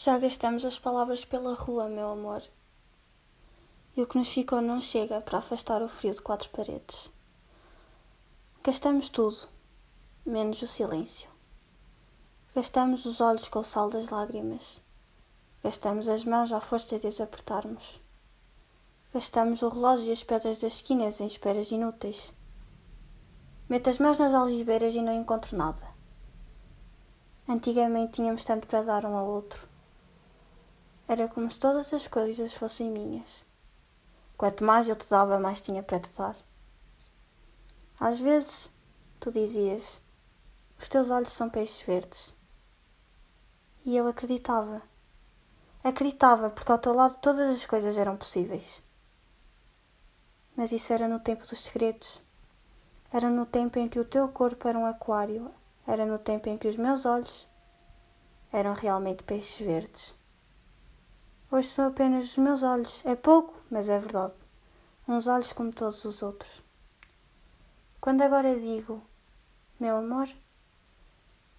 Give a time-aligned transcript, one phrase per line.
[0.00, 2.40] Já gastamos as palavras pela rua, meu amor.
[3.96, 7.10] E o que nos ficou não chega para afastar o frio de quatro paredes.
[8.62, 9.48] Gastamos tudo,
[10.24, 11.28] menos o silêncio.
[12.54, 14.80] Gastamos os olhos com o sal das lágrimas.
[15.64, 18.00] Gastamos as mãos à força de as apertarmos.
[19.12, 22.32] Gastamos o relógio e as pedras das esquinas em esperas inúteis.
[23.68, 25.88] Meto as mãos nas algibeiras e não encontro nada.
[27.48, 29.67] Antigamente tínhamos tanto para dar um ao outro.
[31.08, 33.42] Era como se todas as coisas fossem minhas.
[34.36, 36.36] Quanto mais eu te dava, mais tinha para te dar.
[37.98, 38.70] Às vezes,
[39.18, 40.02] tu dizias:
[40.78, 42.36] Os teus olhos são peixes verdes.
[43.86, 44.82] E eu acreditava.
[45.82, 48.82] Acreditava porque ao teu lado todas as coisas eram possíveis.
[50.54, 52.20] Mas isso era no tempo dos segredos.
[53.10, 55.50] Era no tempo em que o teu corpo era um aquário.
[55.86, 57.48] Era no tempo em que os meus olhos
[58.52, 60.17] eram realmente peixes verdes.
[61.50, 63.02] Hoje são apenas os meus olhos.
[63.06, 64.34] É pouco, mas é verdade.
[65.06, 66.62] Uns olhos como todos os outros.
[68.00, 69.02] Quando agora digo,
[69.80, 70.28] meu amor,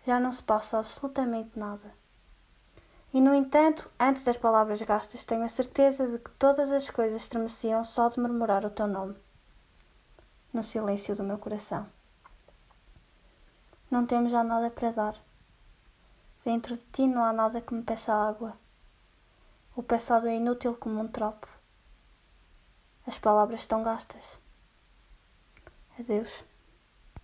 [0.06, 1.92] já não se passa absolutamente nada.
[3.12, 7.22] E, no entanto, antes das palavras gastas, tenho a certeza de que todas as coisas
[7.22, 9.16] estremeciam só de murmurar o teu nome,
[10.54, 11.88] no silêncio do meu coração.
[13.90, 15.16] Não temos já nada para dar.
[16.46, 18.56] Dentro de ti não há nada que me peça água.
[19.76, 21.48] O passado é inútil como um tropo.
[23.06, 24.40] As palavras estão gastas.
[25.98, 26.44] Adeus.